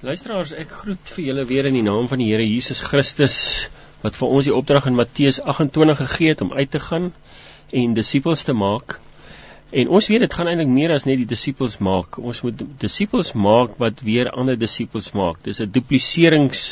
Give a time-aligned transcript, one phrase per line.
[0.00, 3.34] Luisteraars, ek groet vir julle weer in die naam van die Here Jesus Christus
[4.00, 7.10] wat vir ons die opdrag in Matteus 28 gegee het om uit te gaan
[7.76, 8.94] en disippels te maak.
[9.76, 12.16] En ons weet dit gaan eintlik meer as net die disippels maak.
[12.16, 15.42] Ons moet disippels maak wat weer ander disippels maak.
[15.44, 16.64] Dis 'n dupliserings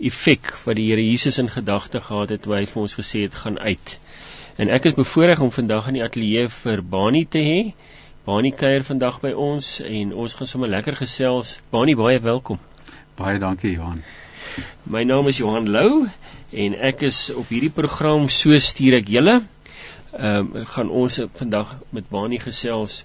[0.00, 3.36] effek wat die Here Jesus in gedagte gehad het toe hy vir ons gesê het
[3.44, 3.98] gaan uit.
[4.56, 7.60] En ek is bevoorreg om vandag in die ateljee vir Bani te hê.
[8.24, 11.48] Bani kuier vandag by ons en ons gaan sommer lekker gesels.
[11.74, 12.56] Bani, baie welkom.
[13.18, 13.98] Baie dankie Johan.
[14.88, 16.06] My naam is Johan Lou
[16.64, 19.34] en ek is op hierdie program so stuur ek julle.
[20.16, 23.02] Ehm um, gaan ons vandag met Bani gesels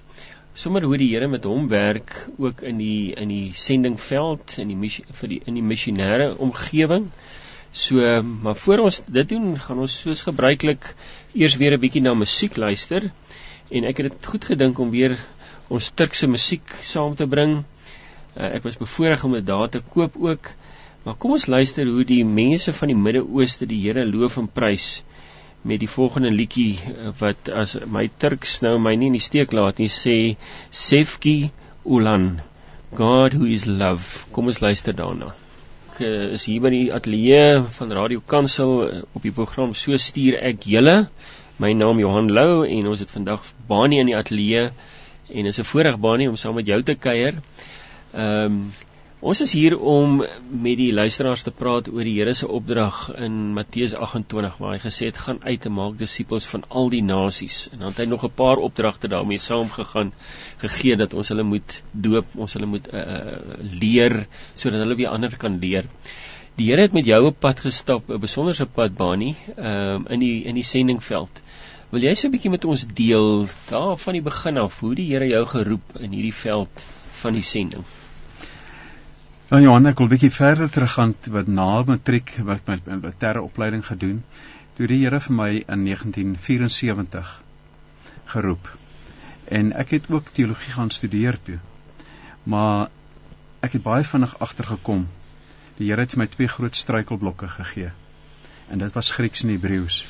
[0.56, 4.94] sommer hoe die Here met hom werk ook in die in die sendingveld in die
[5.20, 7.12] vir die in die missionêre omgewing.
[7.76, 10.94] So maar voor ons dit doen, gaan ons soos gebruiklik
[11.36, 13.12] eers weer 'n bietjie na musiek luister
[13.70, 15.18] en ek het dit goed gedink om weer
[15.70, 17.60] ons Turkse musiek saam te bring.
[18.36, 20.52] Uh, ek was bevoorreg om dit daar te koop ook.
[21.06, 25.04] Maar kom ons luister hoe die mense van die Midde-Ooste die Here loof en prys
[25.62, 29.54] met die volgende liedjie uh, wat as my Turks nou my nie in die steek
[29.56, 30.18] laat nie sê
[30.72, 31.52] Sefki
[31.86, 32.40] Ulan
[32.96, 34.26] God who is love.
[34.34, 35.34] Kom ons luister daarna.
[35.94, 40.40] Ek uh, is hier by die ateljee van Radio Kansel op die program So stuur
[40.52, 41.04] ek julle.
[41.60, 45.68] My naam Johan Lou en ons het vandag Bani in die ateljee en is 'n
[45.68, 47.42] voorreg Bani om saam met jou te kuier.
[48.14, 48.72] Ehm um,
[49.20, 50.24] ons is hier om
[50.66, 54.80] met die luisteraars te praat oor die Here se opdrag in Matteus 28 waar hy
[54.86, 57.68] gesê het gaan uit en maak disippels van al die nasies.
[57.74, 60.14] En dan het hy nog 'n paar opdragte daarmee saamgegaan
[60.58, 63.36] gegee dat ons hulle moet doop, ons hulle moet uh,
[63.82, 65.84] leer sodat hulle weer ander kan leer.
[66.56, 70.20] Die Here het met jou op pad gestap, 'n besonderse pad Bani, ehm um, in
[70.20, 71.42] die in die sendingveld.
[71.90, 75.08] Wil jy so 'n bietjie met ons deel daar van die begin af hoe die
[75.10, 76.84] Here jou geroep in hierdie veld
[77.22, 77.86] van die sending?
[79.50, 84.22] Ja, Johan, ek wil bietjie verder teruggaan wat na matriek wat my militêre opleiding gedoen.
[84.78, 87.34] Toe die Here vir my in 1974
[88.36, 88.70] geroep.
[89.50, 91.58] En ek het ook teologie gaan studeer toe.
[92.44, 92.94] Maar
[93.66, 95.08] ek het baie vinnig agtergekom.
[95.82, 97.90] Die Here het vir my twee groot struikelblokke gegee.
[98.70, 100.04] En dit was Grieks en Hebreëus.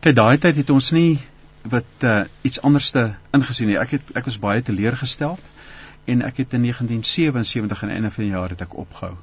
[0.00, 1.16] Kyk, daai tyd het ons nie
[1.72, 3.78] wat uh, iets anderste ingesien nie.
[3.80, 5.38] Ek het ek was baie teleurgestel
[6.06, 9.16] en ek het in 1977 aan die einde van die jaar het ek opgehou.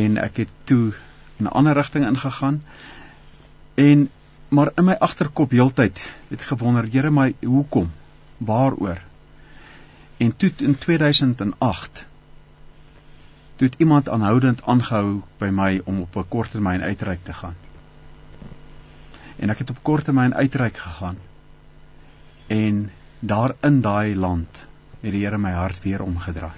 [0.00, 0.94] En ek het toe
[1.40, 2.62] in 'n ander rigting ingegaan.
[3.74, 4.08] En
[4.48, 7.92] maar in my agterkop heeltyd het gewonder, Here, my hoekom?
[8.38, 9.02] Waaroor?
[10.16, 12.06] En toe in 2008
[13.56, 17.56] toe het iemand aanhoudend aangehou by my om op 'n korttermyn uitreik te gaan
[19.40, 21.16] en ek het op kort termyn uitreik gegaan.
[22.52, 22.90] En
[23.20, 24.58] daar in daai land
[25.00, 26.56] het die Here my hart weer omgedraai.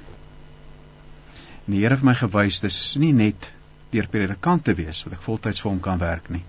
[1.67, 3.53] En die Here het my gewys dis nie net
[3.93, 6.43] deur predikant te wees wat ek voltyds vir hom kan werk nie.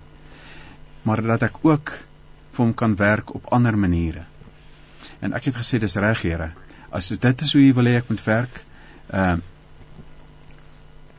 [1.04, 1.94] Maar dat ek ook
[2.54, 4.26] vir hom kan werk op ander maniere.
[5.22, 6.50] En ek het gesê dis reg Here.
[6.90, 8.64] As dit is hoe U wil hê ek moet werk,
[9.10, 9.50] ehm uh,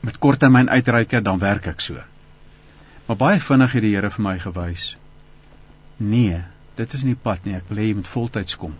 [0.05, 1.97] met korttermyn uitreike dan werk ek so.
[3.07, 4.91] Maar baie vinnig het die Here vir my gewys
[5.97, 6.41] Nee,
[6.75, 7.55] dit is nie pad nie.
[7.55, 8.75] Ek wil hê jy moet voltyds kom.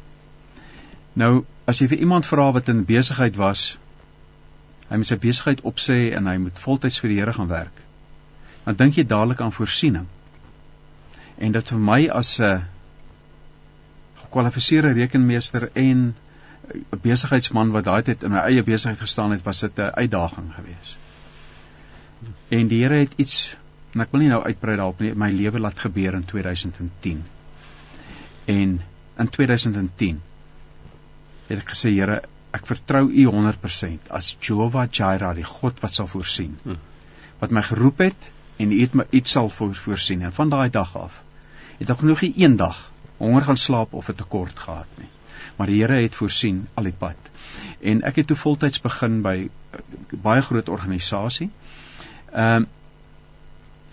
[1.16, 3.78] Nou, as jy vir iemand vra wat in besigheid was,
[4.90, 7.82] hy moet sy besigheid opsê en hy moet voltyds vir die Here gaan werk.
[8.66, 10.10] Dan dink jy dadelik aan voorsiening.
[11.38, 12.66] En dit vir my as 'n
[14.22, 16.16] gekwalifiseerde rekenmeester en
[16.74, 20.54] 'n besigheidsman wat daai tyd in my eie besigheid gestaan het, was dit 'n uitdaging
[20.56, 20.98] geweest.
[22.50, 23.56] En die Here het iets
[23.96, 27.22] en ek wil nie nou uitbrei daarop nie, my lewe laat gebeur in 2010.
[28.52, 28.78] En
[29.24, 30.22] in 2010
[31.48, 32.22] het ek gesê Here,
[32.56, 36.58] ek vertrou U 100% as Jehovah Jireh, die God wat sal voorsien.
[36.64, 36.82] Hmm.
[37.40, 40.70] Wat my geroep het en U het my iets sal voor, voorsien en van daai
[40.70, 41.24] dag af
[41.80, 42.78] het ek nog nie een dag
[43.18, 45.10] honger gaan slaap of 'n tekort gehad nie.
[45.56, 47.16] Maar die Here het voorsien al die pad.
[47.82, 51.50] En ek het toe voltyds begin by uh, baie groot organisasie.
[52.32, 52.68] Ehm um,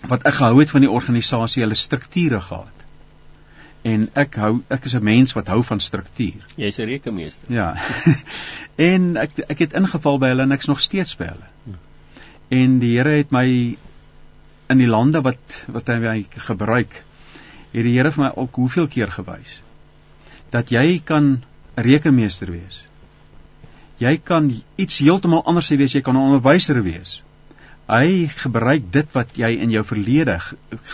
[0.09, 2.87] wat ek gehou het van die organisasie hulle strukture gehad.
[3.83, 6.43] En ek hou ek is 'n mens wat hou van struktuur.
[6.57, 7.53] Jy's 'n rekenmeester.
[7.53, 7.75] Ja.
[8.93, 11.49] en ek ek het ingeval by hulle en ek's nog steeds by hulle.
[11.65, 11.79] Hm.
[12.49, 13.77] En die Here het my
[14.69, 17.05] in die lande wat wat hy my gebruik,
[17.73, 19.63] het die Here vir my ook hoeveel keer gewys
[20.51, 21.45] dat jy kan 'n
[21.81, 22.85] rekenmeester wees.
[23.99, 27.23] Jy kan iets heeltemal anders wees, jy kan 'n onderwyser wees
[27.93, 30.39] hy gebruik dit wat jy in jou verlede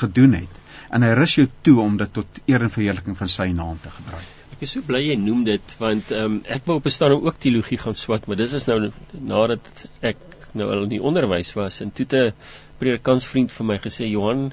[0.00, 0.56] gedoen het
[0.94, 3.92] en hy rus jou toe om dit tot eer en verheerliking van sy naam te
[3.92, 4.26] gebruik.
[4.56, 7.26] Ek is so bly jy noem dit want ehm um, ek wou op 'n stadium
[7.26, 8.78] ook teologie gaan swat, maar dit is nou
[9.12, 10.16] nadat ek
[10.54, 12.32] nou al in die onderwys was en toe 'n
[12.80, 14.52] predikansvriend vir my gesê Johan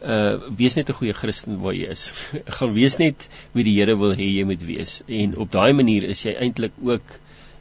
[0.00, 2.12] uh wees net 'n goeie Christen waar jy is.
[2.58, 6.04] gaan wees net wie die Here wil hê jy moet wees en op daai manier
[6.04, 7.18] is jy eintlik ook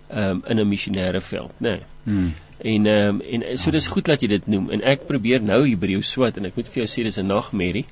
[0.10, 1.70] um, in 'n missionêre veld, né?
[1.70, 1.82] Nee.
[2.04, 2.34] Hmm.
[2.60, 5.62] En ehm um, en so dis goed dat jy dit noem en ek probeer nou
[5.64, 7.86] Hebreë swat en ek moet vir jou sê dis 'n nagmerrie.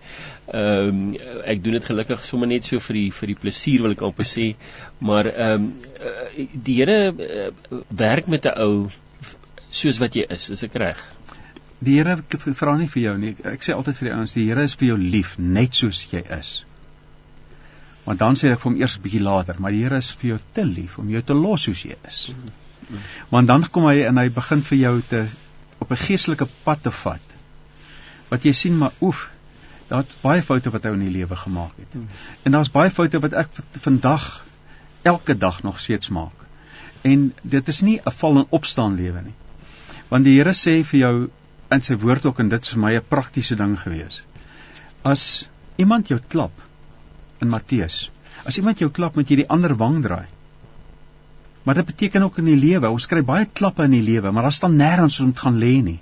[0.51, 1.15] Ehm um,
[1.45, 4.27] ek doen dit gelukkig sommer net so vir die vir die plesier wil ek amper
[4.27, 4.55] sê,
[4.99, 5.71] maar ehm um,
[6.67, 8.91] die Here uh, werk met 'n ou
[9.71, 10.99] soos wat jy is, is ek reg?
[11.79, 12.17] Die Here
[12.53, 13.35] vra nie vir jou nie.
[13.45, 16.23] Ek sê altyd vir die ouens, die Here is vir jou lief net soos jy
[16.39, 16.65] is.
[18.03, 20.29] Want dan sê ek vir hom eers 'n bietjie later, maar die Here is vir
[20.35, 22.29] jou te lief om jou te los soos jy is.
[23.29, 25.25] Want dan kom hy en hy begin vir jou te
[25.77, 27.25] op 'n geestelike pad te vat.
[28.29, 29.29] Wat jy sien maar oef,
[29.87, 31.95] daar's baie foute wat hy in die lewe gemaak het.
[32.43, 33.49] En daar's baie foute wat ek
[33.79, 34.45] vandag
[35.01, 36.45] elke dag nog steeds maak.
[37.01, 39.35] En dit is nie 'n val en opstaan lewe nie.
[40.07, 41.29] Want die Here sê vir jou
[41.71, 44.23] in sy woord ook en dit is vir my 'n praktiese ding gewees.
[45.03, 46.51] As iemand jou klap
[47.41, 48.11] in Matteus,
[48.45, 50.27] as iemand jou klap met jy die ander wang draai.
[51.67, 54.45] Maar dit beteken ook in die lewe, ons kry baie klappe in die lewe, maar
[54.47, 55.97] daar staan nêrens om te gaan lê nie.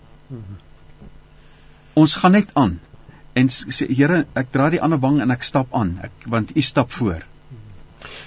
[1.98, 2.76] Ons gaan net aan
[3.34, 6.62] en sê Here, ek dra die ander wang en ek stap aan, ek want U
[6.62, 7.26] stap voor.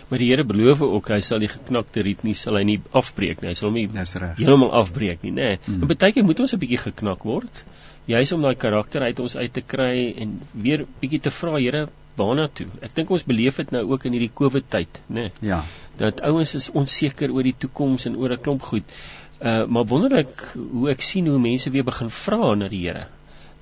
[0.08, 3.44] Maar die Here beloof ook hy sal die geknakte riet nie sal hy nie afbreek
[3.44, 3.52] nie.
[3.52, 5.48] Hy sal hom nie heeltemal afbreek nie, nê.
[5.54, 5.60] Nee.
[5.66, 5.84] Mm.
[5.84, 7.62] En baie keer moet ons 'n bietjie geknak word.
[8.08, 11.86] Juis om daai karakter uit ons uit te kry en weer bietjie te vra, Here,
[12.18, 12.66] waarna toe?
[12.84, 15.28] Ek dink ons beleef dit nou ook in hierdie COVID tyd, nê.
[15.28, 15.32] Nee.
[15.52, 15.62] Ja.
[15.98, 18.98] Dat ouens is onseker oor die toekoms en oor 'n klomp goed.
[19.40, 23.06] Uh maar wonderlik hoe ek sien hoe mense weer begin vra na die Here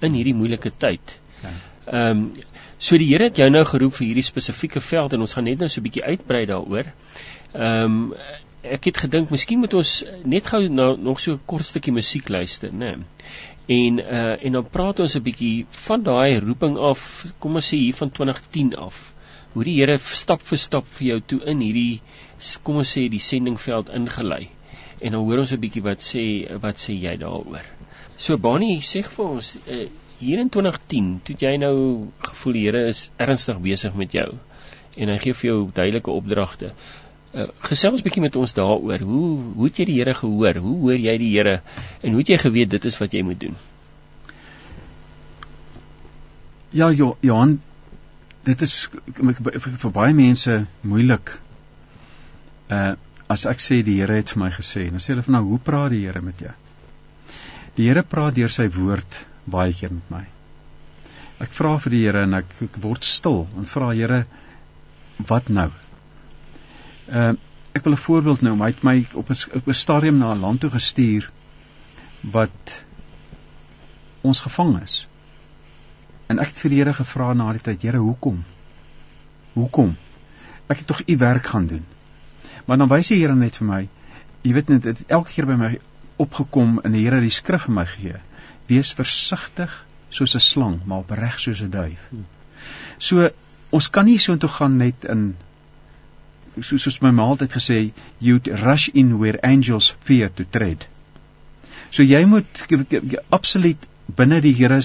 [0.00, 1.18] in hierdie moeilike tyd.
[1.42, 1.54] Ja.
[1.86, 2.30] Ehm um,
[2.78, 5.62] So die Here het jou nou geroep vir hierdie spesifieke veld en ons gaan net
[5.62, 6.92] nou so 'n bietjie uitbrei daaroor.
[7.54, 8.14] Ehm um,
[8.74, 9.90] ek het gedink miskien moet ons
[10.24, 12.98] net gou nou nog so 'n kort stukkie musiek luister, né?
[13.66, 17.78] En uh en dan praat ons 'n bietjie van daai roeping af, kom ons sê
[17.78, 19.12] hier van 2010 af.
[19.52, 22.00] Hoe die Here stap vir stap vir jou toe in hierdie
[22.62, 24.48] kom ons sê die sendingveld ingelei.
[25.00, 26.24] En dan hoor ons 'n bietjie wat sê
[26.60, 27.64] wat sê jy daaroor.
[28.16, 32.86] So Bani sê vir ons uh, hier in 2010, toe jy nou gevoel die Here
[32.86, 34.38] is ernstig besig met jou
[34.96, 36.72] en hy gee vir jou duidelike opdragte.
[37.36, 39.02] Uh, gesels 'n bietjie met ons daaroor.
[39.04, 40.56] Hoe hoe het jy die Here gehoor?
[40.64, 41.60] Hoe hoor jy die Here
[42.00, 43.56] en hoe het jy geweet dit is wat jy moet doen?
[46.70, 47.60] Ja, jo, Johan,
[48.44, 51.36] dit is vir, vir baie mense moeilik.
[52.70, 52.96] Uh
[53.28, 55.58] as ek sê die Here het vir my gesê, dan sê hulle van nou, hoe
[55.58, 56.52] praat die Here met jou?
[57.76, 60.24] Die Here praat deur sy woord baie keer met my.
[61.42, 64.24] Ek vra vir die Here en ek, ek word stil en vra Here
[65.26, 65.72] wat nou?
[67.08, 67.32] Uh,
[67.72, 68.60] ek wil 'n voorbeeld noem.
[68.60, 71.30] Hy het my op 'n op 'n stadium na 'n land toe gestuur
[72.20, 72.82] wat
[74.20, 75.08] ons gevang is.
[76.26, 78.44] En ek het vir die Here gevra na die tyd, Here, hoekom?
[79.52, 79.96] Hoekom?
[80.66, 81.84] Ek het tog u werk gaan doen.
[82.64, 83.88] Maar dan wys die Here net vir my,
[84.42, 85.78] jy weet net, dit elke keer by my
[86.16, 88.20] opgekom en die Here het die skrif vir my gegee
[88.66, 89.72] wees versigtig
[90.08, 92.10] soos 'n slang, maar opreg soos 'n duif.
[92.98, 93.30] So
[93.70, 95.36] ons kan nie so intoe gaan net in
[96.60, 97.78] soos soos my ma altyd gesê,
[98.20, 100.86] you rush in where angels fear to tread.
[101.90, 102.62] So jy moet
[103.30, 104.80] absoluut binne die Here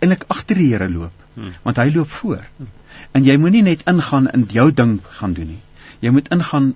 [0.00, 1.56] eintlik agter die Here loop, hmm.
[1.62, 2.44] want hy loop voor.
[2.58, 2.70] Hmm.
[3.12, 5.62] En jy moenie net ingaan in jou ding gaan doen nie.
[6.00, 6.74] Jy moet ingaan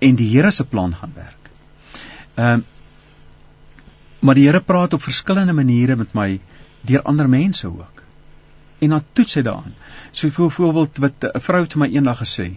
[0.00, 1.50] en die Here se plan gaan werk.
[2.34, 2.68] Ehm uh,
[4.20, 6.40] Maar die Here praat op verskillende maniere met my
[6.80, 8.02] deur ander mense ook.
[8.78, 9.74] En dan toets hy daaraan.
[10.10, 12.52] So byvoorbeeld wat 'n vrou te my eendag gesê,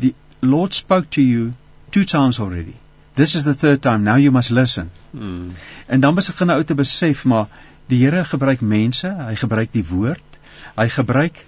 [0.00, 1.52] "The Lord spoke to you
[1.90, 2.74] two times already.
[3.14, 4.04] This is the third time.
[4.04, 5.50] Now you must listen." Hmm.
[5.86, 7.48] En dan begin nou te besef maar
[7.90, 10.38] die Here gebruik mense, hy gebruik die woord,
[10.76, 11.44] hy gebruik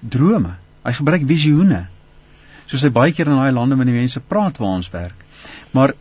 [0.00, 1.86] drome, hy gebruik visioene.
[2.66, 5.24] Soos hy baie keer in daai lande met die mense praat waar ons werk.
[5.72, 5.94] Maar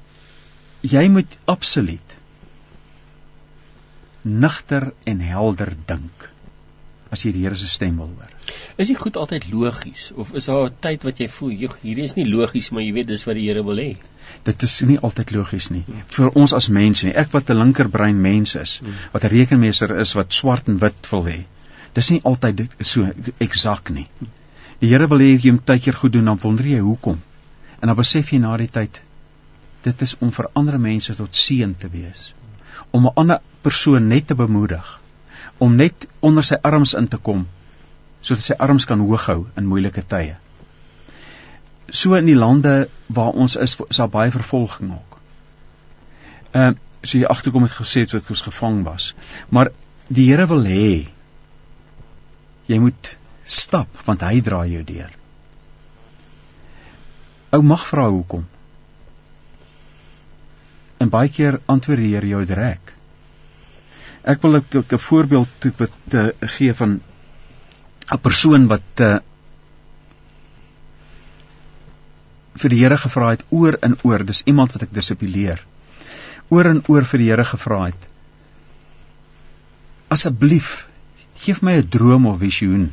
[0.81, 2.15] jy moet absoluut
[4.21, 6.29] nigter en helder dink
[7.09, 8.31] as jy die Here se stem wil hoor.
[8.77, 11.51] Is dit goed altyd logies of is daar 'n tyd wat jy voel
[11.81, 13.95] hierdie is nie logies maar jy weet dis wat die Here wil hê?
[14.43, 15.83] Dit is nie altyd logies nie.
[15.85, 16.03] Hmm.
[16.07, 17.15] Vir ons as mense nie.
[17.15, 18.93] Ek wat 'n linkerbrein mens is, hmm.
[19.11, 21.45] wat 'n rekenmeester is wat swart en wit wil hê.
[21.93, 24.07] Dis nie altyd dit so eksak nie.
[24.79, 27.21] Die Here wil hê jy moet tydjie goed doen dan wonder jy hoekom.
[27.81, 29.01] En dan besef jy na die tyd
[29.83, 32.33] dit is om vir ander mense tot seën te wees
[32.91, 34.98] om 'n ander persoon net te bemoedig
[35.59, 37.47] om net onder sy arms in te kom
[38.21, 40.35] sodat sy arms kan hoog hou in moeilike tye.
[41.91, 45.17] so in die lande waar ons is, is daar baie vervolging ook.
[46.51, 49.13] Ehm uh, so jy agterkom het gesê dat ons gevang was.
[49.49, 49.69] Maar
[50.07, 51.07] die Here wil hê
[52.67, 55.13] jy moet stap want hy dra jou deur.
[57.55, 58.43] Ou mag vra hoekom.
[60.99, 62.93] En baie keer antwoord die Here jou direk.
[64.29, 67.01] Ek wil 'n voorbeeld wat te uh, gee van
[68.13, 69.17] 'n persoon wat uh,
[72.61, 75.65] vir die Here gevra het oor en oor, dis iemand wat ek dissiplineer.
[76.49, 78.07] Oor en oor vir die Here gevra het.
[80.07, 80.87] Asseblief,
[81.35, 82.91] gee my 'n droom of visioen.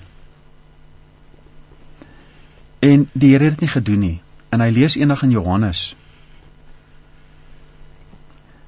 [2.81, 4.21] En die Here het dit nie gedoen nie.
[4.51, 5.97] En hy lees eendag in Johannes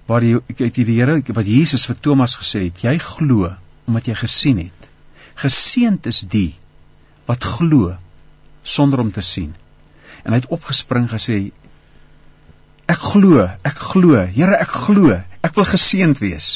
[0.08, 3.52] waar die kyk die Here wat Jesus vir Thomas gesê het, jy glo
[3.88, 4.88] omdat jy gesien het.
[5.38, 6.54] Geseend is die
[7.28, 7.94] wat glo
[8.64, 9.52] sonder om te sien.
[10.24, 11.50] En hy het opgespring gesê
[12.88, 15.12] ek glo, ek glo, Here ek glo,
[15.44, 16.54] ek wil geseend wees.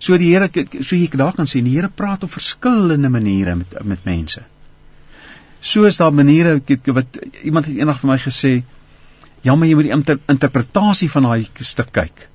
[0.00, 0.48] So die Here
[0.80, 4.40] so jy daar kan sien die Here praat op verskillende maniere met met mense.
[5.60, 6.56] So is daar maniere
[6.96, 8.52] wat iemand het eendag vir my gesê,
[9.44, 12.29] ja, maar jy moet die inter, interpretasie van daai stuk kyk.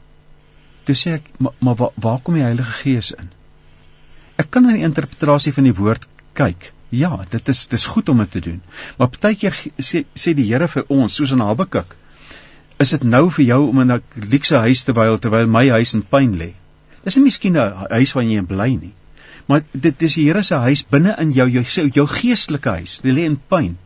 [0.86, 3.32] Toe sê ek, maar, maar waar, waar kom die Heilige Gees in?
[4.42, 6.72] Ek kan na die interpretasie van die woord kyk.
[6.96, 8.60] Ja, dit is dis goed om dit te doen.
[9.00, 11.96] Maar partykeer sê sê die Here vir ons, soos in Habakuk,
[12.84, 15.94] is dit nou vir jou om in 'n luukse huis te wyl terwyl my huis
[15.94, 16.52] in pyn lê.
[17.04, 18.94] Dis nie miskien 'n huis waar jy bly nie.
[19.48, 23.00] Maar dit is die Here se huis binne in jou, jou jou geestelike huis.
[23.04, 23.78] Jy lê in pyn.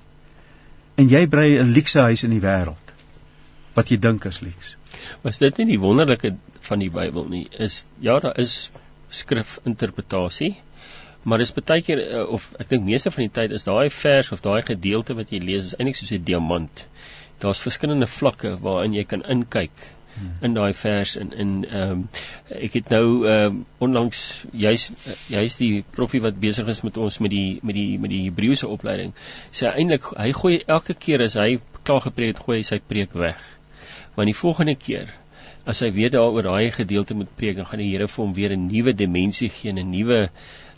[0.98, 2.94] En jy brei 'n luukse huis in die wêreld
[3.76, 4.76] wat jy dink is luks.
[5.24, 6.36] Was dit nie die wonderlike
[6.70, 7.46] van die Bybel nie?
[7.68, 8.58] Is ja, daar is
[9.20, 10.54] skrifinterpretasie,
[11.24, 14.32] maar dis baie keer eh, of ek dink meeste van die tyd is daai vers
[14.36, 16.86] of daai gedeelte wat jy lees is eintlik soos 'n diamant.
[17.40, 20.32] Daar's verskillende vlakke waarin jy kan inkyk Hmm.
[20.42, 22.00] in daai vers in in ehm um,
[22.68, 24.22] ek het nou ehm um, onlangs
[24.64, 24.90] jy's
[25.32, 28.68] jy's die profie wat besig is met ons met die met die met die Hebreëse
[28.68, 29.14] opleiding
[29.60, 31.48] sê eintlik hy gooi elke keer as hy
[31.84, 33.46] klaar gepreek het gooi hy sy preek weg
[34.18, 35.14] want die volgende keer
[35.70, 38.56] as hy weer daaroor daai gedeelte moet preek dan gaan die Here vir hom weer
[38.56, 40.20] 'n nuwe dimensie gee 'n nuwe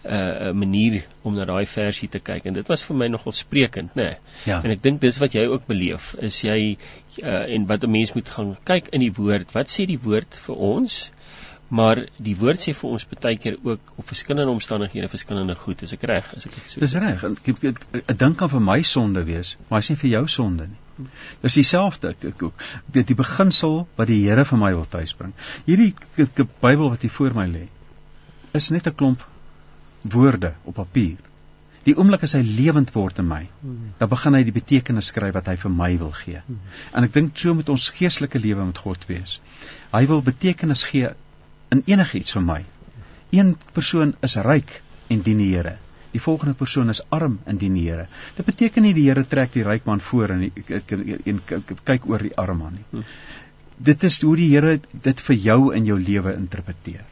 [0.04, 3.32] 'n uh, manier om na daai versie te kyk en dit was vir my nogal
[3.38, 4.04] sprekend nê.
[4.04, 4.18] Nee.
[4.50, 4.62] Ja.
[4.64, 6.78] En ek dink dis wat jy ook beleef is jy
[7.22, 9.54] uh, en wat 'n mens moet gaan kyk in die woord.
[9.54, 11.12] Wat sê die woord vir ons?
[11.72, 15.82] Maar die woord sê vir ons baie keer ook op verskillende omstandighede verskillende goed.
[15.88, 16.34] Is ek reg?
[16.36, 16.82] Is ek so?
[16.84, 17.24] Dis reg.
[17.24, 17.64] Ek
[18.02, 21.08] ek dink aan vir my sonde wees, maar is nie vir jou sonde nie.
[21.46, 22.66] Dis dieselfde ek, ek ook.
[22.98, 25.32] Dit die beginsel wat die Here vir my wil tuisbring.
[25.70, 25.94] Hierdie
[26.68, 27.68] Bybel wat hier voor my lê
[28.60, 29.24] is net 'n klomp
[30.02, 31.18] woorde op papier.
[31.88, 33.48] Die oomblik as hy lewend word in my,
[33.98, 36.42] dan begin hy die betekenis skryf wat hy vir my wil gee.
[36.94, 39.40] En ek dink so met ons geestelike lewe met God wees.
[39.94, 41.16] Hy wil betekenis gee
[41.72, 42.60] in enigiets vir my.
[43.32, 45.78] Een persoon is ryk en dien die Here.
[46.12, 48.08] Die volgende persoon is arm en dien die Here.
[48.36, 51.40] Dit beteken nie die Here trek die ryk man voor en en
[51.88, 53.06] kyk oor die arm man nie.
[53.78, 57.08] Dit is hoe die Here dit vir jou in jou lewe interpreteer.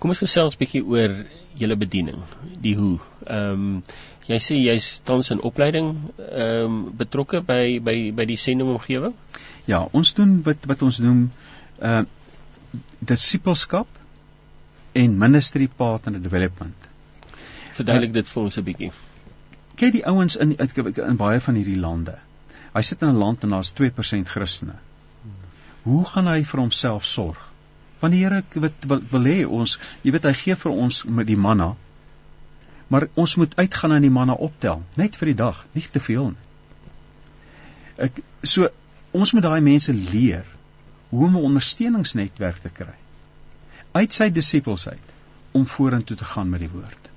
[0.00, 1.12] Kom ons gesels bietjie oor
[1.58, 2.24] julle bediening,
[2.64, 2.96] die hoe.
[3.26, 3.76] Ehm um,
[4.22, 9.14] jy sê jy's tans in opleiding ehm um, betrokke by by by die sending omgewing?
[9.66, 12.21] Ja, ons doen wat wat ons noem ehm uh,
[12.98, 13.86] disipelskap
[14.92, 16.88] en ministry partner development.
[17.76, 18.92] Verduidelik dit vir ons 'n bietjie.
[19.76, 22.18] Kyk die ouens in, in in baie van hierdie lande.
[22.74, 24.74] Hy sit in 'n land en daar's 2% Christene.
[25.82, 27.40] Hoe gaan hy vir homself sorg?
[28.00, 31.26] Want die Here wat wil, wil hê ons, jy weet hy gee vir ons met
[31.26, 31.74] die manna.
[32.88, 36.30] Maar ons moet uitgaan en die manna optel, net vir die dag, nie te veel
[36.30, 36.48] nie.
[37.96, 38.68] Ek so
[39.12, 40.46] ons moet daai mense leer
[41.12, 42.94] hoe om 'n ondersteuningsnetwerk te kry.
[43.92, 45.08] Uit sy disippels uit
[45.50, 47.10] om vorentoe te gaan met die woord.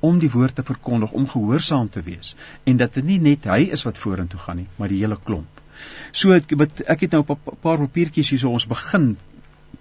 [0.00, 3.68] Om die woord te verkondig, om gehoorsaam te wees en dat dit nie net hy
[3.76, 5.60] is wat vorentoe gaan nie, maar die hele klomp.
[6.12, 6.52] So ek
[6.86, 9.16] ek het nou op 'n paar papiertjies hier so ons begin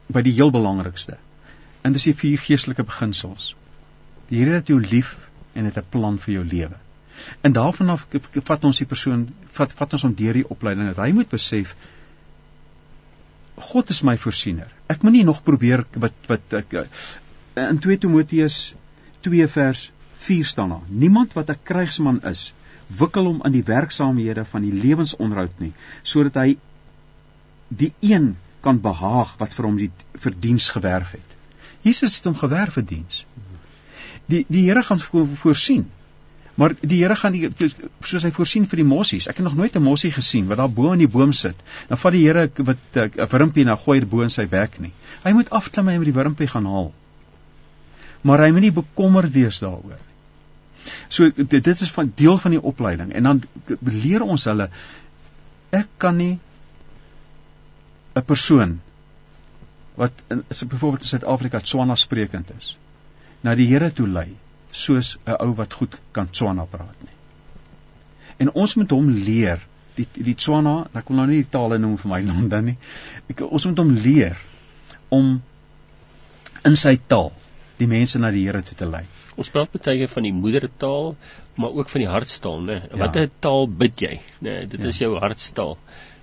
[0.07, 1.17] by die heel belangrikste.
[1.81, 3.55] En dis die vier geestelike beginsels.
[4.27, 5.15] Die Here het jou lief
[5.53, 6.75] en het 'n plan vir jou lewe.
[7.41, 8.07] En daarvan af
[8.43, 11.75] vat ons die persoon vat vat ons om deur die opleiding dat hy moet besef
[13.57, 14.69] God is my voorsiener.
[14.87, 16.75] Ek moenie nog probeer wat wat ek
[17.57, 18.75] in 2 Timoteus
[19.25, 19.89] 2 vers
[20.27, 20.85] 4 staan daar.
[20.87, 22.53] Niemand wat 'n krygsman is,
[22.87, 25.73] wikkel hom in die werksaamhede van die lewensonderhoud nie,
[26.03, 26.57] sodat hy
[27.67, 31.35] die een kan behaag wat vir hom die verdiens gewerf het.
[31.81, 33.25] Jesus het hom gewerf vir diens.
[34.27, 35.85] Die die Here gaan vo voorsien.
[36.57, 37.51] Maar die Here gaan die
[38.01, 39.27] soos hy voorsien vir die mossies.
[39.29, 41.55] Ek het nog nooit 'n mossie gesien wat daar bo in die boom sit.
[41.87, 44.79] Dan vat die Here wat 'n wurmpie en dan gooi dit bo in sy bek
[44.79, 44.91] nie.
[45.23, 46.93] Hy moet afklim en met die wurmpie gaan haal.
[48.21, 50.93] Maar hy moet nie bekommerd wees daaroor nie.
[51.09, 53.43] So dit, dit is van deel van die opleiding en dan
[53.79, 54.69] leer ons hulle
[55.69, 56.39] ek kan nie
[58.15, 58.81] 'n persoon
[59.95, 62.77] wat in byvoorbeeld in Suid-Afrika Tswana sprekend is
[63.41, 64.35] na die Here toe lei
[64.71, 67.15] soos 'n ou wat goed kan Tswana praat nie.
[68.37, 69.61] En ons moet hom leer
[69.95, 72.77] die die Tswana, ek wil nou nie die tale noem vir my naam dan nie.
[73.29, 74.37] Ek ons moet hom leer
[75.09, 75.41] om
[76.65, 77.31] in sy taal
[77.77, 79.05] die mense na die Here toe te lei.
[79.37, 81.11] Ons praat baie van die moedertaal,
[81.61, 82.77] maar ook van die hartstaal, né?
[82.97, 83.33] Watter ja.
[83.39, 84.15] taal bid jy?
[84.41, 84.87] Né, dit ja.
[84.89, 85.77] is jou hartstaal.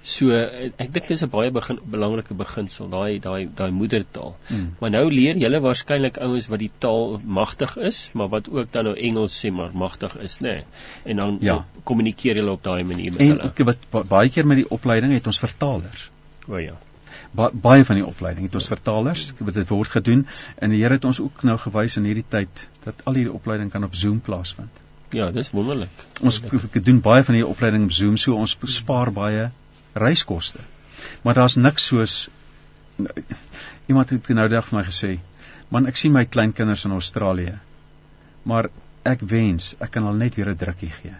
[0.04, 4.34] So ek dink dis 'n baie begin, belangrike beginsel, daai daai daai moedertaal.
[4.50, 4.66] Mm.
[4.80, 8.84] Maar nou leer julle waarskynlik ouens wat die taal magtig is, maar wat ook dan
[8.84, 10.58] nou Engels sê maar magtig is, nê.
[10.60, 10.64] Nee.
[11.04, 11.64] En dan ja.
[11.84, 13.52] kommunikeer julle op daai manier met en, hulle.
[13.56, 16.10] En wat baie keer met die opleiding het ons vertalers.
[16.48, 16.76] O ja.
[17.32, 20.26] Ba baie van die opleiding het ons vertalers, wat dit word gedoen
[20.60, 23.72] en die Here het ons ook nou gewys in hierdie tyd dat al hierdie opleiding
[23.72, 24.84] kan op Zoom plaasvind.
[25.14, 26.08] Ja, dis wonderlik.
[26.20, 26.42] Ons
[26.76, 29.50] doen baie van hierdie opleiding op Zoom, so ons spaar baie
[29.94, 30.60] reiskoste.
[31.22, 32.28] Maar daar's niks soos
[33.90, 35.18] iemand het nou dag vir my gesê,
[35.68, 37.58] "Man, ek sien my kleinkinders in Australië,
[38.42, 38.70] maar
[39.02, 41.14] ek wens ek kan al net weer 'n drukkie gee."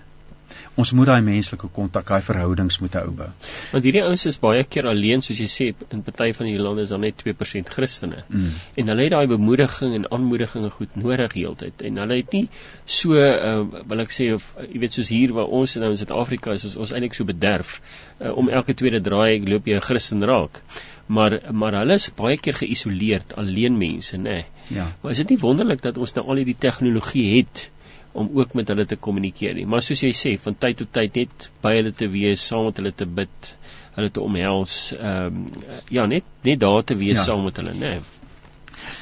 [0.81, 3.29] Ons moet daai menslike kontak, daai verhoudings moet hou bou.
[3.73, 6.83] Want hierdie ouens is baie keer alleen, soos jy sê, in party van die lande
[6.87, 8.25] is daar net 2% Christene.
[8.29, 8.49] Mm.
[8.83, 11.85] En hulle het daai bemoediging en aanmoediging goed nodig heeltyd.
[11.91, 12.47] En hulle het nie
[12.87, 16.57] so uh, wil ek sê of jy weet soos hier waar ons nou in Suid-Afrika
[16.57, 19.87] is, ons, ons eintlik so bederf uh, om elke tweede draai ek loop jy 'n
[19.89, 20.63] Christen raak.
[21.07, 24.23] Maar maar hulle is baie keer geïsoleerd, alleen mense, nê.
[24.23, 24.45] Nee.
[24.73, 24.87] Ja.
[25.01, 27.69] Maar is dit nie wonderlik dat ons nou al hierdie tegnologie het
[28.15, 29.67] om ook met hulle te kommunikeer nie.
[29.67, 32.77] Maar soos jy sê, van tyd tot tyd net by hulle te wees, saam met
[32.79, 33.49] hulle te bid,
[33.97, 37.25] hulle te omhels, ehm um, ja, net net daar te wees ja.
[37.31, 37.97] saam met hulle, nê.
[37.97, 38.93] Nee.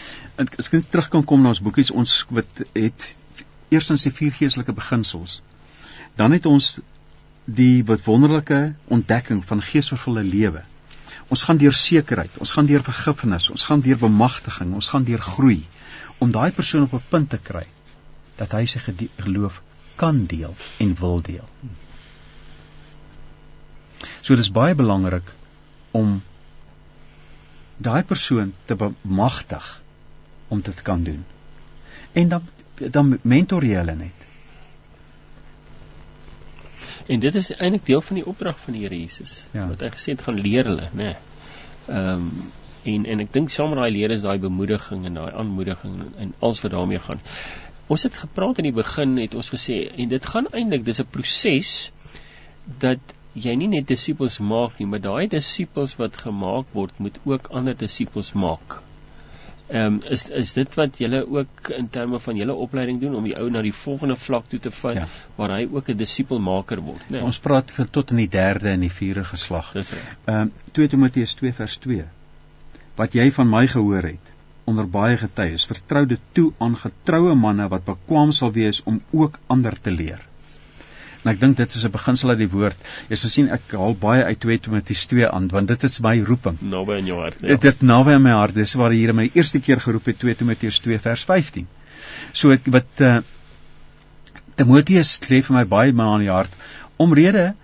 [0.41, 3.11] En as ek terug kan kom na ons boekies, ons wat het
[3.73, 5.41] eerstens die vier geestelike beginsels.
[6.17, 6.73] Dan het ons
[7.45, 8.63] die wat wonderlike
[8.97, 10.65] ontdekking van geesvervulle lewe.
[11.33, 15.21] Ons gaan deur sekerheid, ons gaan deur vergifnis, ons gaan deur bemagtiging, ons gaan deur
[15.21, 15.61] groei
[16.19, 17.67] om daai persoon op 'n punt te kry
[18.37, 18.81] dat hy sy
[19.19, 19.63] geloof
[20.01, 21.49] kan deel en wil deel.
[24.23, 25.29] So dis baie belangrik
[25.91, 26.23] om
[27.83, 29.69] daai persoon te bemagtig
[30.49, 31.25] om dit kan doen.
[32.13, 32.51] En dan
[32.91, 34.23] dan mentor jy hulle net.
[37.07, 39.69] En dit is eintlik deel van die opdrag van die Here Jesus ja.
[39.69, 41.13] wat hy gesê het gaan leer hulle, nê.
[41.13, 41.17] Nee.
[41.87, 42.51] Ehm um,
[42.83, 46.33] en en ek dink saam met daai leer is daai bemoediging en daai aanmoediging en
[46.41, 47.21] alles wat daarmee gaan.
[47.87, 51.11] Ons het gepraat in die begin het ons gesê en dit gaan eintlik dis 'n
[51.11, 51.93] proses
[52.79, 53.01] dat
[53.35, 57.77] jy nie net disippels maak nie, maar daai disippels wat gemaak word moet ook ander
[57.77, 58.83] disippels maak.
[59.73, 63.25] Ehm um, is is dit wat julle ook in terme van julle opleiding doen om
[63.25, 65.07] die ou na die volgende vlak toe te vat ja.
[65.37, 67.17] waar hy ook 'n disipelmaker word, né?
[67.17, 67.23] Nee.
[67.23, 69.73] Ons praat van tot in die derde en die vierde geslag.
[69.73, 70.17] Dis reg.
[70.25, 72.05] Ehm um, 2 Timoteus 2 vers 2.
[72.97, 74.32] Wat jy van my gehoor het,
[74.71, 79.39] onder baie getuies vertrou dit toe aan getroue manne wat bekwam sal wees om ook
[79.47, 80.21] ander te leer.
[81.23, 82.79] En ek dink dit is 'n beginsel uit die woord.
[83.09, 86.17] Jy sal sien ek haal baie uit 2 Timoteus 2 aan want dit is my
[86.21, 86.59] roeping.
[86.61, 87.41] Naby in jou hart.
[87.41, 87.57] Ja.
[87.57, 88.55] Dit is naby in my hart.
[88.55, 91.67] Dis waar die Here my eerste keer geroep het 2 Timoteus 2 vers 15.
[92.33, 93.21] So ek wat uh,
[94.55, 96.53] Timoteus lê vir my baie maar aan die hart
[96.97, 97.55] omrede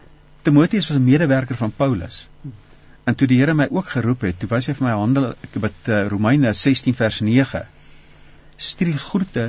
[0.42, 2.28] Timoteus was 'n medewerker van Paulus.
[3.08, 5.88] En toe die Here my ook geroep het, toe was hy vir my handel het
[5.88, 7.62] uh, Romeine 16 vers 9.
[8.70, 9.46] Stuur groete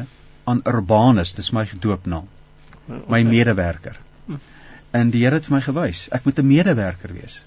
[0.47, 2.29] aan Urbanus, dis my gedoopnaam.
[2.87, 3.01] Okay.
[3.15, 3.99] My medewerker.
[4.95, 7.41] En die Here het vir my gewys, ek moet 'n medewerker wees.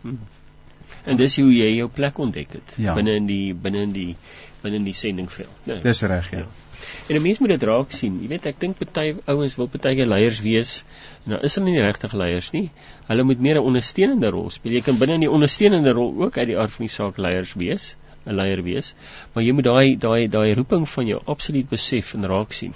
[1.04, 2.94] En dis hoe jy jou plek ontdek het ja.
[2.94, 4.16] binne in die binne in die
[4.62, 5.74] binne in die sendingveld, né?
[5.74, 5.82] Nee.
[5.82, 6.44] Dis reg, ja.
[6.44, 6.72] ja.
[7.06, 8.18] En 'n mens moet dit raak sien.
[8.22, 10.84] Jy weet, ek dink party ouens wil partyke leiers wees.
[11.30, 12.70] Nou is hulle nie regtig leiers nie.
[13.08, 14.72] Hulle moet meer 'n ondersteunende rol speel.
[14.72, 17.54] Jy kan binne in die ondersteunende rol ook uit die aard van die saak leiers
[17.54, 18.94] wees, 'n leier wees,
[19.32, 22.74] maar jy moet daai daai daai roeping van jou absoluut besef en raak sien.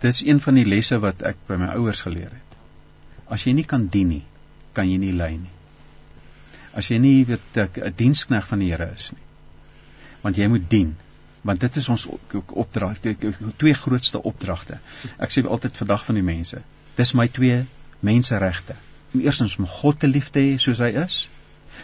[0.00, 2.56] Dis een van die lesse wat ek by my ouers geleer het.
[3.28, 4.24] As jy nie kan dien nie,
[4.72, 5.52] kan jy nie lei nie.
[6.74, 9.22] As jy nie weet 'n dienskneg van die Here is nie.
[10.22, 10.96] Want jy moet dien.
[11.42, 12.06] Want dit is ons
[12.52, 13.00] opdrag
[13.56, 14.78] twee grootste opdragte.
[15.18, 16.62] Ek sê altyd vandag van die mense
[16.94, 17.64] dis my twee
[18.00, 18.74] menseregte.
[19.12, 21.28] Om eerstens om God te lief te hê soos hy is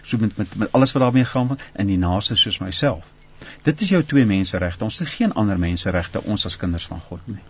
[0.02, 3.04] so met met met alles wat daarmee gaan in die naaste soos myself.
[3.62, 4.84] Dit is jou twee menseregte.
[4.84, 7.42] Ons het geen ander menseregte ons as kinders van God nie.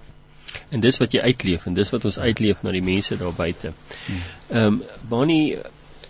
[0.71, 3.73] En dis wat jy uitleef en dis wat ons uitleef na die mense daar buite.
[4.49, 5.59] Ehm um, Bonnie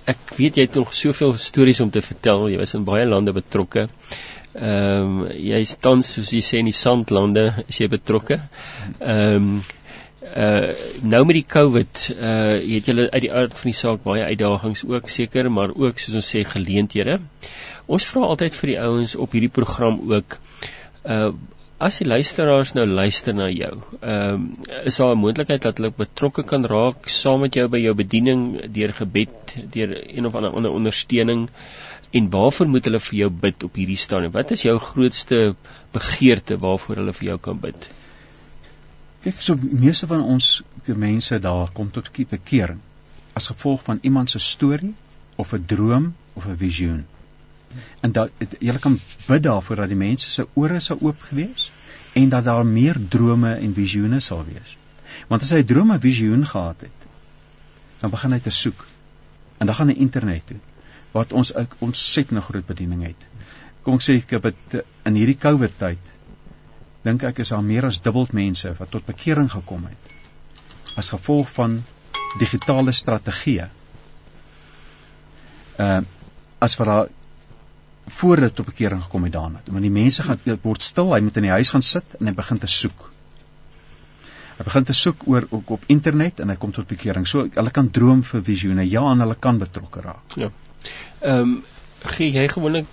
[0.08, 2.48] ek weet jy het nog soveel stories om te vertel.
[2.52, 3.88] Jy was in baie lande betrokke.
[4.58, 8.40] Ehm um, jy is tans soos jy sê in die sandlande as jy betrokke.
[8.98, 9.58] Ehm um,
[10.28, 14.24] uh nou met die COVID uh het julle uit die aard van die saak baie
[14.28, 17.20] uitdagings ook seker maar ook soos ons sê geleenthede.
[17.86, 20.38] Ons vra altyd vir die ouens op hierdie program ook
[21.04, 21.30] uh
[21.78, 23.74] as die luisteraars nou luister na jou.
[24.00, 27.78] Ehm uh, is daar 'n moontlikheid dat hulle betrokke kan raak saam met jou by
[27.78, 31.48] jou bediening deur gebed, deur een of ander ander ondersteuning
[32.10, 34.32] en waarvoor moet hulle vir jou bid op hierdie stadium?
[34.32, 35.54] Wat is jou grootste
[35.92, 37.90] begeerte waarvoor hulle vir jou kan bid?
[39.22, 42.80] Kyk, so meeste van ons die mense daar kom tot bekering
[43.34, 44.94] as gevolg van iemand se storie
[45.36, 47.06] of 'n droom of 'n visioen.
[48.00, 51.70] En dat jy kan bid daarvoor dat die mense se ore sal oop gewees
[52.18, 54.76] en dat daar meer drome en visioene sal wees.
[55.28, 57.08] Want as hy 'n droom en visioen gehad het,
[57.98, 58.86] dan begin hy te soek.
[59.58, 60.60] En dan gaan hy internet toe
[61.12, 63.26] wat ons ontsettend groot bediening het.
[63.82, 66.14] Kom ek sê ek het in hierdie COVID tyd
[67.02, 70.16] dink ek is daar meer as dubbel mense wat tot bekering gekom het
[70.98, 71.78] as gevolg van
[72.38, 73.68] digitale strategieë.
[75.78, 76.14] Ehm uh,
[76.58, 77.08] as vir haar
[78.08, 79.60] voor dit tot bekering gekom het daarna.
[79.64, 82.34] Want die mense gaan word stil, hy moet in die huis gaan sit en hy
[82.34, 83.10] begin te soek.
[84.58, 87.26] Hy begin te soek oor op, op internet en hy kom tot bekering.
[87.26, 90.38] So hulle kan droom vir visioene, ja, en hulle kan betrokke raak.
[90.40, 90.50] Ja.
[91.20, 91.58] Ehm um,
[92.14, 92.86] gee jy gewoonlik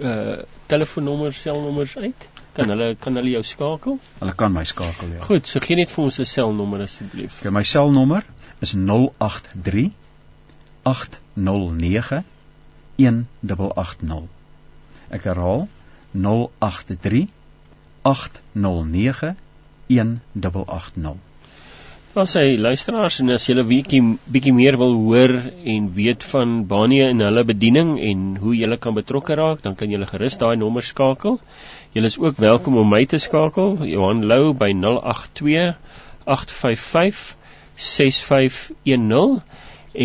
[0.00, 2.28] uh telefoonnommers, selnommers uit?
[2.56, 3.98] Kan hulle kan hulle jou skakel?
[4.18, 5.20] Hulle kan my skakel ja.
[5.28, 7.40] Goed, so gee net vir ons 'n selnommer asseblief.
[7.40, 8.24] Okay, my selnommer
[8.60, 9.92] is 083
[10.82, 12.24] 809
[12.96, 14.35] 1880.
[15.10, 15.68] Ek herhaal
[16.12, 17.28] 083
[18.02, 19.36] 809
[19.88, 21.16] 1880.
[22.16, 24.00] Ons sê luisteraars en as julle bietjie
[24.32, 25.34] bietjie meer wil hoor
[25.72, 29.92] en weet van Banie en hulle bediening en hoe julle kan betrokke raak, dan kan
[29.92, 31.36] julle gerus daai nommer skakel.
[31.92, 35.76] Julle is ook welkom om my te skakel, Johan Lou by 082
[36.24, 37.36] 855
[37.76, 39.42] 6510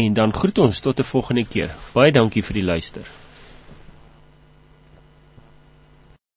[0.03, 1.71] en dan groet ons tot 'n volgende keer.
[1.93, 3.20] Baie dankie vir die luister.